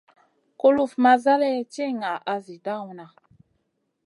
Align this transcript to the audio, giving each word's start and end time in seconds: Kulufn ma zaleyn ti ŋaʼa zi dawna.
Kulufn 0.59 0.99
ma 1.03 1.13
zaleyn 1.23 1.67
ti 1.71 1.83
ŋaʼa 2.01 2.35
zi 2.45 2.55
dawna. 2.65 3.05